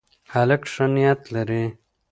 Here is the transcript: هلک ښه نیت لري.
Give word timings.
هلک 0.33 0.63
ښه 0.73 0.85
نیت 0.93 1.21
لري. 1.33 1.63